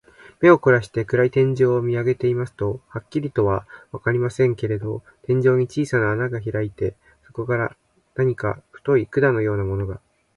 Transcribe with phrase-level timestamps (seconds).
[0.39, 6.95] 目をこらして、暗い天井を見あげていますと、はっきりとはわかりませんけれど、天井に小さな穴がひらいて、
[7.27, 7.77] そこから
[8.15, 10.01] 何か太い管のようなものが、